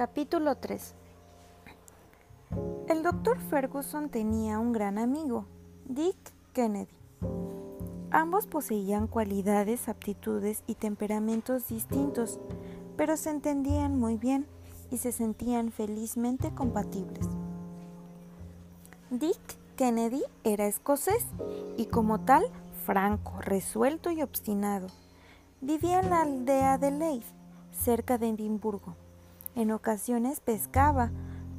[0.00, 0.94] Capítulo 3
[2.88, 5.44] El doctor Ferguson tenía un gran amigo,
[5.84, 6.16] Dick
[6.54, 6.88] Kennedy.
[8.10, 12.40] Ambos poseían cualidades, aptitudes y temperamentos distintos,
[12.96, 14.46] pero se entendían muy bien
[14.90, 17.28] y se sentían felizmente compatibles.
[19.10, 19.38] Dick
[19.76, 21.26] Kennedy era escocés
[21.76, 22.46] y como tal
[22.86, 24.86] franco, resuelto y obstinado.
[25.60, 27.26] Vivía en la aldea de Leith,
[27.70, 28.96] cerca de Edimburgo.
[29.60, 31.10] En ocasiones pescaba,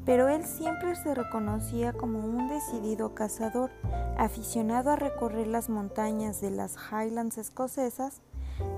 [0.06, 3.70] pero él siempre se reconocía como un decidido cazador,
[4.18, 8.24] aficionado a recorrer las montañas de las Highlands escocesas.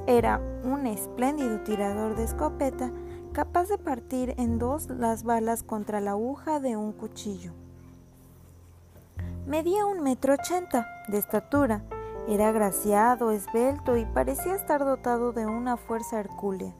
[0.08, 2.92] Era un espléndido tirador de escopeta,
[3.32, 7.54] capaz de partir en dos las balas contra la aguja de un cuchillo.
[9.48, 11.86] Medía un metro ochenta de estatura,
[12.28, 16.74] era agraciado, esbelto y parecía estar dotado de una fuerza hercúlea.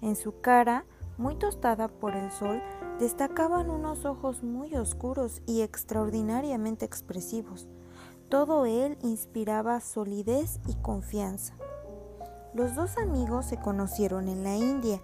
[0.00, 0.86] En su cara
[1.18, 2.62] muy tostada por el sol,
[2.98, 7.68] destacaban unos ojos muy oscuros y extraordinariamente expresivos.
[8.28, 11.54] Todo él inspiraba solidez y confianza.
[12.54, 15.00] Los dos amigos se conocieron en la India,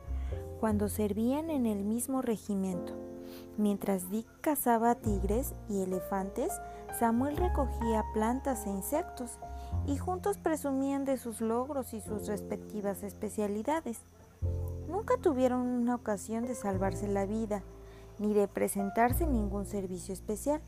[0.60, 2.94] cuando servían en el mismo regimiento.
[3.56, 6.52] Mientras Dick cazaba tigres y elefantes,
[6.98, 9.38] Samuel recogía plantas e insectos,
[9.86, 14.00] y juntos presumían de sus logros y sus respectivas especialidades.
[15.10, 17.64] Nunca tuvieron una ocasión de salvarse la vida,
[18.20, 20.60] ni de presentarse ningún servicio especial,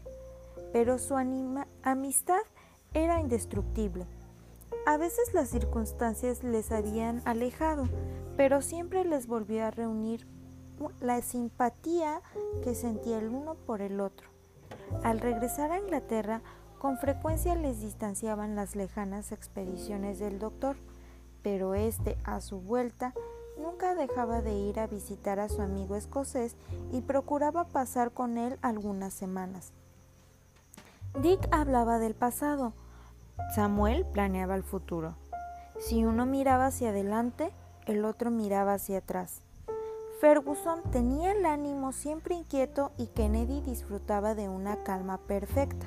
[0.73, 2.41] pero su amistad
[2.93, 4.05] era indestructible.
[4.85, 7.89] A veces las circunstancias les habían alejado,
[8.37, 10.27] pero siempre les volvió a reunir
[11.01, 12.21] la simpatía
[12.65, 14.29] que sentía el uno por el otro.
[15.05, 16.43] Al regresar a Inglaterra,
[16.81, 20.75] con frecuencia les distanciaban las lejanas expediciones del doctor,
[21.43, 23.15] pero éste, a su vuelta,
[23.59, 26.57] Nunca dejaba de ir a visitar a su amigo escocés
[26.93, 29.73] y procuraba pasar con él algunas semanas.
[31.21, 32.73] Dick hablaba del pasado.
[33.55, 35.17] Samuel planeaba el futuro.
[35.79, 37.53] Si uno miraba hacia adelante,
[37.87, 39.43] el otro miraba hacia atrás.
[40.21, 45.87] Ferguson tenía el ánimo siempre inquieto y Kennedy disfrutaba de una calma perfecta.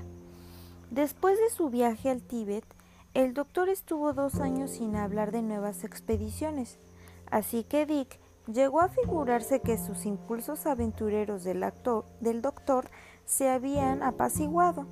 [0.91, 2.65] Después de su viaje al Tíbet,
[3.13, 6.77] el doctor estuvo dos años sin hablar de nuevas expediciones.
[7.31, 11.61] Así que Dick llegó a figurarse que sus impulsos aventureros del,
[12.41, 12.89] doctor
[13.25, 14.85] se habían apaciguado.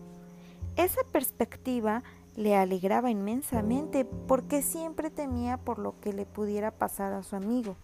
[0.76, 2.04] Esa perspectiva
[2.36, 7.76] le alegraba inmensamente porque siempre temía por lo que le pudiera pasar a su amigo.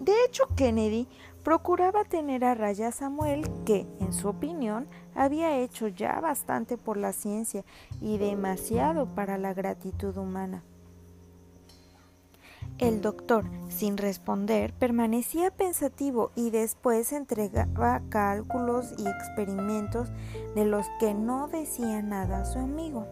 [0.00, 1.06] De hecho, Kennedy
[1.44, 6.96] procuraba tener a raya a Samuel, que, en su opinión, había hecho ya bastante por
[6.96, 7.64] la ciencia
[8.00, 10.64] y demasiado para la gratitud humana.
[12.82, 20.08] El doctor, sin responder, permanecía pensativo y después entregaba cálculos y experimentos
[20.56, 23.06] de los que no decía nada a su amigo.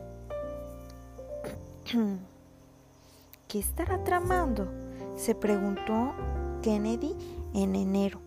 [3.47, 4.67] ¿Qué estará tramando?
[5.15, 6.15] se preguntó
[6.63, 7.15] Kennedy
[7.55, 8.19] en enero,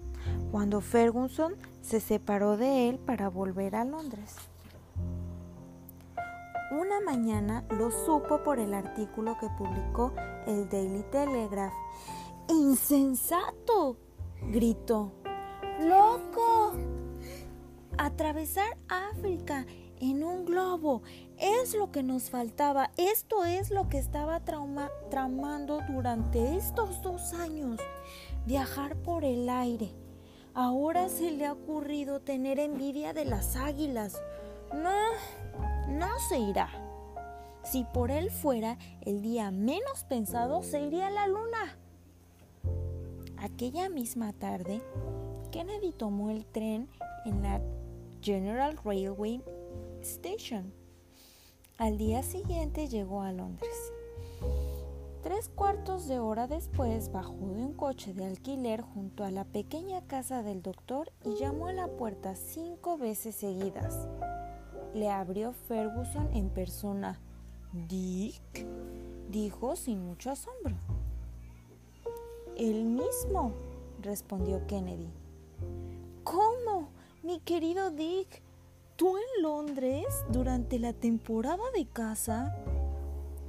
[0.50, 4.38] cuando Ferguson se separó de él para volver a Londres.
[6.74, 10.12] Una mañana lo supo por el artículo que publicó
[10.48, 11.72] el Daily Telegraph.
[12.50, 13.98] ¡Insensato!
[14.50, 15.12] gritó.
[15.82, 16.74] ¡Loco!
[18.00, 19.68] Atravesar África
[20.00, 21.04] en un globo
[21.38, 22.90] es lo que nos faltaba.
[22.98, 27.80] Esto es lo que estaba tramando durante estos dos años.
[28.48, 29.92] Viajar por el aire.
[30.56, 34.20] Ahora se le ha ocurrido tener envidia de las águilas.
[34.74, 34.90] No,
[35.94, 36.70] no se irá.
[37.64, 41.78] Si por él fuera, el día menos pensado se iría a la luna.
[43.38, 44.81] Aquella misma tarde,
[45.52, 46.90] Kennedy tomó el tren
[47.26, 47.62] en la
[48.22, 49.42] General Railway
[50.02, 50.74] Station.
[51.78, 53.94] Al día siguiente llegó a Londres.
[55.22, 60.01] Tres cuartos de hora después bajó de un coche de alquiler junto a la pequeña
[60.01, 64.07] casa del doctor y llamó a la puerta cinco veces seguidas
[64.94, 67.19] le abrió Ferguson en persona.
[67.72, 68.66] Dick,
[69.30, 70.75] dijo sin mucho asombro.
[72.56, 73.54] El mismo,
[74.01, 75.12] respondió Kennedy.
[76.24, 76.90] ¿Cómo,
[77.24, 78.44] mi querido Dick?
[78.95, 82.56] ¿Tú en Londres durante la temporada de caza?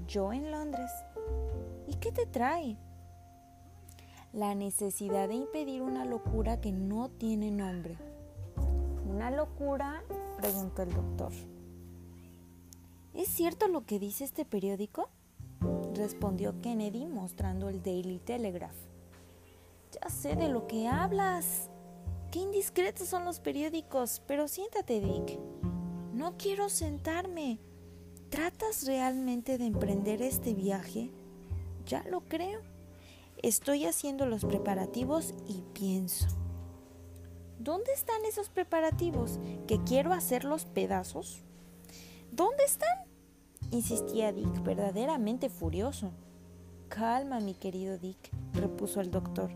[0.08, 0.91] Yo en Londres.
[1.87, 2.79] ¿Y qué te trae?
[4.32, 7.99] La necesidad de impedir una locura que no tiene nombre.
[9.06, 10.02] Una locura
[10.44, 11.32] preguntó el doctor.
[13.14, 15.08] ¿Es cierto lo que dice este periódico?
[15.94, 18.76] respondió Kennedy mostrando el Daily Telegraph.
[19.93, 21.70] Ya sé de lo que hablas.
[22.31, 25.38] Qué indiscretos son los periódicos, pero siéntate, Dick.
[26.12, 27.58] No quiero sentarme.
[28.29, 31.11] ¿Tratas realmente de emprender este viaje?
[31.87, 32.61] Ya lo creo.
[33.43, 36.44] Estoy haciendo los preparativos y pienso.
[37.64, 39.40] ¿Dónde están esos preparativos?
[39.66, 41.43] ¿Que quiero hacer los pedazos?
[42.31, 42.90] ¿Dónde están?
[43.70, 46.12] insistía Dick, verdaderamente furioso.
[46.90, 48.19] Calma, mi querido Dick,
[48.52, 49.50] repuso el doctor.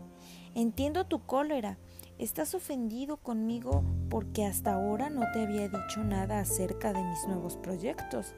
[0.55, 1.77] Entiendo tu cólera.
[2.17, 7.57] Estás ofendido conmigo porque hasta ahora no te había dicho nada acerca de mis nuevos
[7.57, 8.33] proyectos.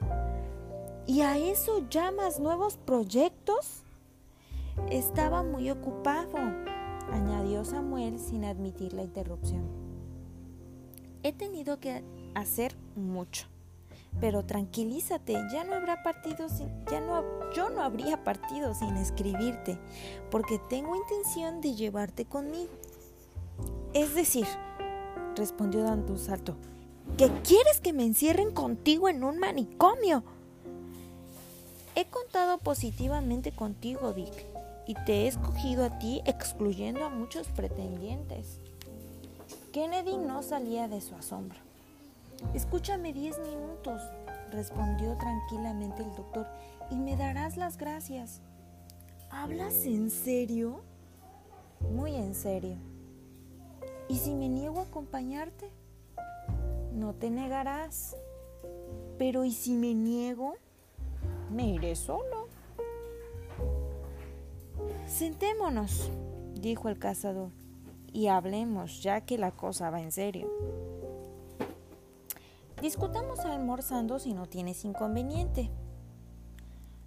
[1.07, 3.83] ¿Y a eso llamas nuevos proyectos?
[4.89, 6.37] Estaba muy ocupado,
[7.11, 9.63] añadió Samuel sin admitir la interrupción.
[11.23, 12.03] He tenido que
[12.33, 13.47] hacer mucho.
[14.19, 17.23] Pero tranquilízate, ya no habrá partido sin, ya no,
[17.53, 19.79] yo no habría partido sin escribirte,
[20.29, 22.71] porque tengo intención de llevarte conmigo.
[23.93, 24.45] Es decir,
[25.35, 26.57] respondió dando un salto,
[27.17, 30.23] ¿que quieres que me encierren contigo en un manicomio?
[31.95, 34.50] He contado positivamente contigo, Dick,
[34.87, 38.59] y te he escogido a ti excluyendo a muchos pretendientes.
[39.71, 41.59] Kennedy no salía de su asombro.
[42.53, 44.01] Escúchame diez minutos,
[44.51, 46.47] respondió tranquilamente el doctor,
[46.89, 48.41] y me darás las gracias.
[49.29, 50.81] ¿Hablas en serio?
[51.93, 52.75] Muy en serio.
[54.09, 55.71] ¿Y si me niego a acompañarte?
[56.93, 58.17] No te negarás.
[59.17, 60.55] Pero ¿y si me niego?
[61.49, 62.49] Me iré solo.
[65.07, 66.09] Sentémonos,
[66.55, 67.49] dijo el cazador,
[68.13, 70.49] y hablemos, ya que la cosa va en serio.
[72.81, 75.69] Discutamos almorzando si no tienes inconveniente.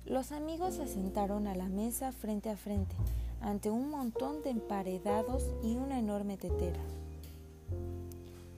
[0.06, 2.94] Los amigos se sentaron a la mesa frente a frente,
[3.41, 6.81] ante un montón de emparedados y una enorme tetera.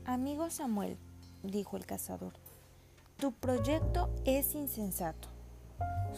[0.04, 0.98] Amigo Samuel,
[1.42, 2.34] dijo el cazador,
[3.18, 5.28] tu proyecto es insensato.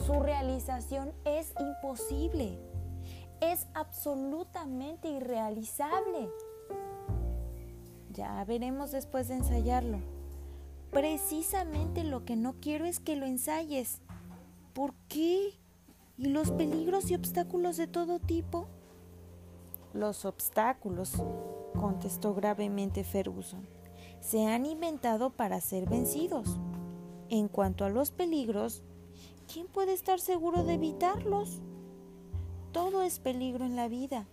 [0.04, 2.58] Su realización es imposible.
[3.40, 6.30] Es absolutamente irrealizable.
[8.12, 10.00] Ya veremos después de ensayarlo.
[10.90, 14.00] Precisamente lo que no quiero es que lo ensayes.
[14.72, 15.52] ¿Por qué?
[16.16, 18.66] ¿Y los peligros y obstáculos de todo tipo?
[19.92, 21.22] Los obstáculos,
[21.78, 23.68] contestó gravemente Ferguson,
[24.20, 26.58] se han inventado para ser vencidos.
[27.30, 28.82] En cuanto a los peligros,
[29.52, 31.62] ¿quién puede estar seguro de evitarlos?
[32.72, 34.26] Todo es peligro en la vida.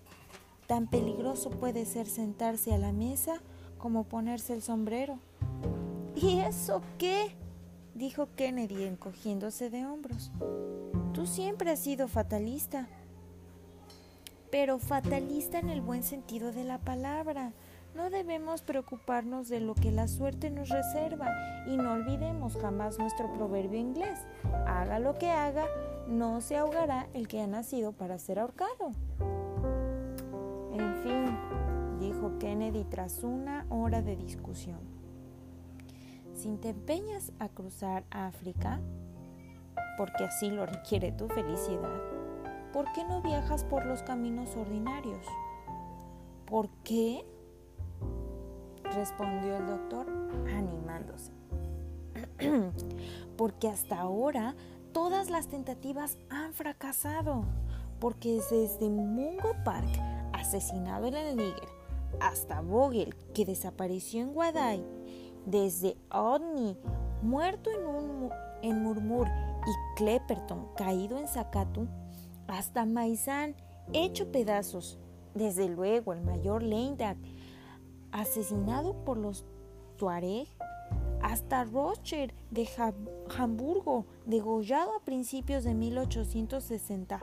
[0.68, 3.42] Tan peligroso puede ser sentarse a la mesa
[3.78, 5.20] como ponerse el sombrero.
[6.16, 7.36] ¿Y eso qué?
[7.94, 10.32] dijo Kennedy encogiéndose de hombros.
[11.14, 12.88] Tú siempre has sido fatalista.
[14.52, 17.54] Pero fatalista en el buen sentido de la palabra.
[17.96, 21.30] No debemos preocuparnos de lo que la suerte nos reserva
[21.66, 24.20] y no olvidemos jamás nuestro proverbio inglés.
[24.68, 25.66] Haga lo que haga,
[26.08, 28.94] no se ahogará el que ha nacido para ser ahorcado.
[30.74, 34.96] En fin, dijo Kennedy tras una hora de discusión
[36.36, 38.80] si te empeñas a cruzar África,
[39.98, 42.02] porque así lo requiere tu felicidad,
[42.74, 45.26] ¿por qué no viajas por los caminos ordinarios?
[46.46, 47.26] ¿Por qué?
[48.84, 50.06] respondió el doctor
[50.56, 51.32] animándose.
[53.38, 54.56] porque hasta ahora
[54.96, 57.44] todas las tentativas han fracasado,
[58.00, 59.90] porque desde Mungo Park,
[60.32, 61.68] asesinado en el Níger,
[62.22, 64.86] hasta Vogel, que desapareció en Guadai,
[65.46, 66.78] desde Odni,
[67.22, 67.70] muerto
[68.62, 71.90] en, Murmur, y Clepperton, caído en Sakatu,
[72.48, 73.54] hasta Maizán,
[73.92, 74.98] hecho pedazos.
[75.34, 77.18] Desde luego, el mayor Leindak,
[78.14, 79.44] asesinado por los
[79.98, 80.48] Tuareg,
[81.26, 82.70] hasta Rocher de
[83.36, 87.20] Hamburgo, degollado a principios de 1860.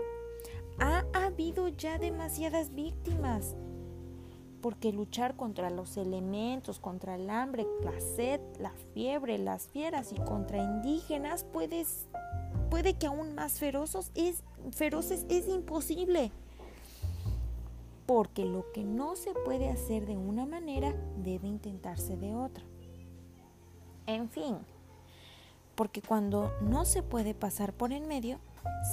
[0.80, 3.54] Ha habido ya demasiadas víctimas
[4.60, 10.16] porque luchar contra los elementos, contra el hambre, la sed, la fiebre, las fieras y
[10.16, 14.42] contra indígenas puede que aún más feroces es,
[14.72, 16.32] feroces es imposible.
[18.06, 22.64] Porque lo que no se puede hacer de una manera debe intentarse de otra.
[24.06, 24.58] En fin,
[25.74, 28.38] porque cuando no se puede pasar por en medio,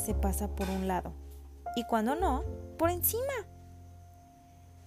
[0.05, 1.13] se pasa por un lado.
[1.75, 2.43] Y cuando no,
[2.77, 3.33] por encima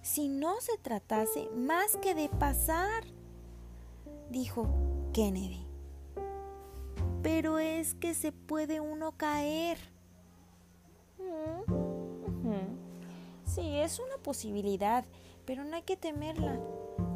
[0.03, 3.05] si no se tratase más que de pasar,
[4.29, 4.67] dijo
[5.13, 5.65] Kennedy.
[7.23, 9.77] Pero es que se puede uno caer.
[13.45, 15.05] Sí, es una posibilidad,
[15.45, 16.59] pero no hay que temerla.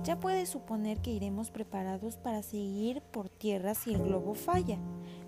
[0.03, 4.77] Ya puedes suponer que iremos preparados para seguir por tierra si el globo falla,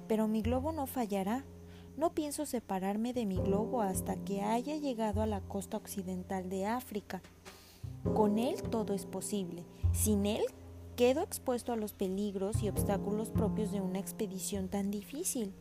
[0.08, 1.44] pero mi globo no fallará.
[1.98, 6.66] No pienso separarme de mi globo hasta que haya llegado a la costa occidental de
[6.66, 7.22] África.
[8.14, 9.66] Con él todo es posible.
[9.92, 10.44] Sin él
[10.96, 15.54] quedo expuesto a los peligros y obstáculos propios de una expedición tan difícil.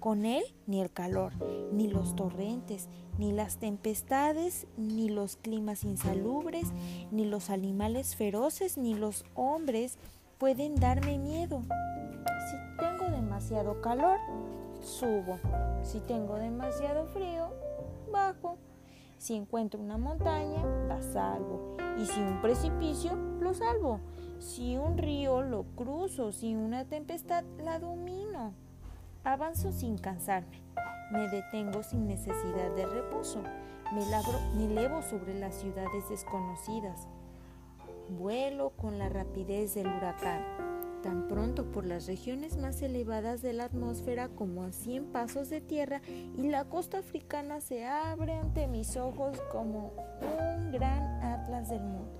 [0.00, 1.32] Con él ni el calor,
[1.72, 2.88] ni los torrentes,
[3.18, 6.72] ni las tempestades, ni los climas insalubres,
[7.10, 9.98] ni los animales feroces, ni los hombres
[10.38, 11.62] pueden darme miedo.
[12.50, 14.18] Si tengo demasiado calor,
[14.80, 15.38] subo.
[15.82, 17.48] Si tengo demasiado frío,
[18.12, 18.58] bajo.
[19.18, 21.76] Si encuentro una montaña, la salvo.
[21.98, 24.00] Y si un precipicio, lo salvo.
[24.38, 26.32] Si un río, lo cruzo.
[26.32, 28.52] Si una tempestad, la domino.
[29.26, 30.62] Avanzo sin cansarme,
[31.10, 33.42] me detengo sin necesidad de reposo,
[33.92, 37.08] me, labro, elevo sobre las ciudades desconocidas,
[38.08, 40.44] vuelo con la rapidez del huracán,
[41.02, 45.60] tan pronto por las regiones más elevadas de la atmósfera como a 100 pasos de
[45.60, 49.92] tierra y la costa africana se abre ante mis ojos como
[50.22, 52.12] un gran atlas del mundo.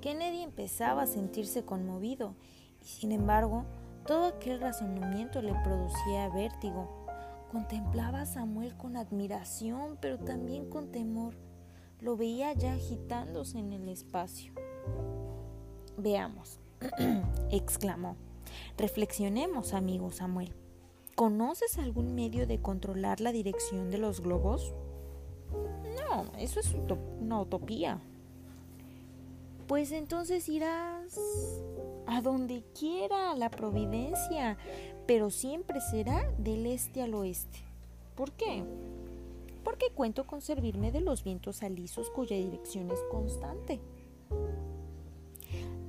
[0.00, 2.34] Kennedy empezaba a sentirse conmovido
[2.82, 3.64] y sin embargo
[4.08, 6.88] todo aquel razonamiento le producía vértigo.
[7.52, 11.34] Contemplaba a Samuel con admiración, pero también con temor.
[12.00, 14.54] Lo veía ya agitándose en el espacio.
[15.98, 16.58] Veamos,
[17.50, 18.16] exclamó.
[18.78, 20.54] Reflexionemos, amigo Samuel.
[21.14, 24.72] ¿Conoces algún medio de controlar la dirección de los globos?
[26.08, 26.74] No, eso es
[27.20, 28.00] una utopía.
[29.66, 31.18] Pues entonces irás
[32.08, 34.56] a donde quiera la providencia,
[35.06, 37.60] pero siempre será del este al oeste.
[38.16, 38.64] ¿Por qué?
[39.62, 43.80] Porque cuento con servirme de los vientos alisos cuya dirección es constante.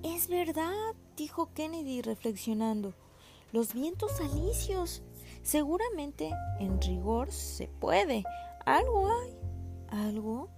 [0.04, 2.94] Es verdad, dijo Kennedy reflexionando.
[3.52, 5.02] Los vientos alisios.
[5.42, 8.24] Seguramente, en rigor, se puede.
[8.66, 9.38] Algo hay.
[9.88, 10.50] ¿Algo?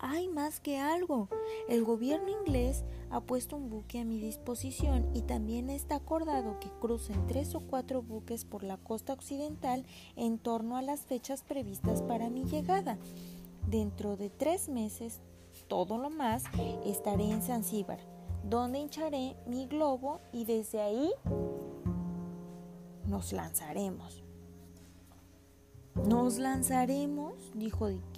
[0.00, 1.28] Hay más que algo.
[1.68, 6.70] El gobierno inglés ha puesto un buque a mi disposición y también está acordado que
[6.80, 9.84] crucen tres o cuatro buques por la costa occidental
[10.16, 12.98] en torno a las fechas previstas para mi llegada.
[13.68, 15.20] Dentro de tres meses,
[15.68, 16.44] todo lo más,
[16.86, 18.00] estaré en Zanzíbar,
[18.42, 21.10] donde hincharé mi globo y desde ahí
[23.06, 24.22] nos lanzaremos.
[26.06, 27.34] ¿Nos lanzaremos?
[27.54, 28.09] dijo Dick.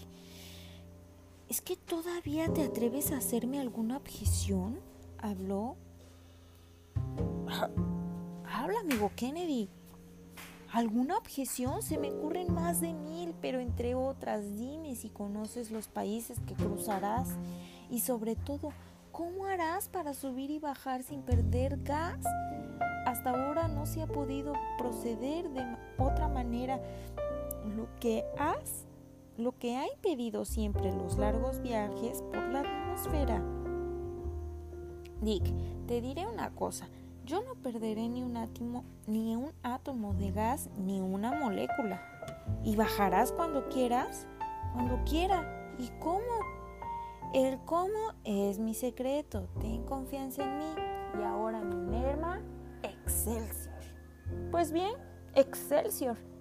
[1.52, 4.80] ¿Es que todavía te atreves a hacerme alguna objeción?
[5.18, 5.76] Habló.
[8.50, 9.68] Habla, amigo Kennedy.
[10.72, 11.82] ¿Alguna objeción?
[11.82, 16.54] Se me ocurren más de mil, pero entre otras, dime si conoces los países que
[16.54, 17.28] cruzarás
[17.90, 18.72] y sobre todo,
[19.10, 22.24] ¿cómo harás para subir y bajar sin perder gas?
[23.04, 26.80] Hasta ahora no se ha podido proceder de otra manera.
[27.76, 28.86] Lo que has
[29.42, 33.42] lo que ha impedido siempre los largos viajes por la atmósfera.
[35.20, 35.44] Dick,
[35.86, 36.88] te diré una cosa,
[37.24, 42.00] yo no perderé ni un átomo, ni un átomo de gas, ni una molécula.
[42.64, 44.26] ¿Y bajarás cuando quieras?
[44.74, 45.74] Cuando quiera.
[45.78, 46.20] ¿Y cómo?
[47.34, 49.48] El cómo es mi secreto.
[49.60, 50.74] Ten confianza en mí.
[51.20, 52.40] Y ahora mi merma,
[52.82, 53.74] Excelsior.
[54.50, 54.94] Pues bien,
[55.34, 56.31] Excelsior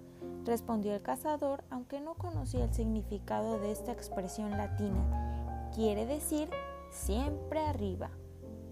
[0.46, 5.70] respondió el cazador, aunque no conocía el significado de esta expresión latina.
[5.74, 6.50] Quiere decir
[6.92, 8.10] siempre arriba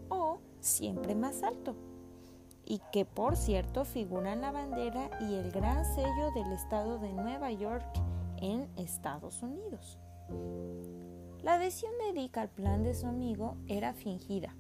[0.10, 1.76] o siempre más alto,
[2.66, 7.14] y que por cierto figura en la bandera y el gran sello del estado de
[7.14, 7.86] Nueva York
[8.38, 9.98] en Estados Unidos.
[11.42, 14.56] La adhesión de Dick al plan de su amigo era fingida.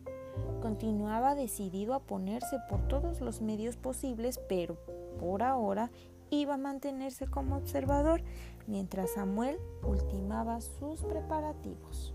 [0.62, 4.78] Continuaba decidido a ponerse por todos los medios posibles, pero
[5.20, 5.92] por ahora
[6.29, 8.21] iba a mantenerse como observador
[8.67, 12.13] mientras Samuel ultimaba sus preparativos.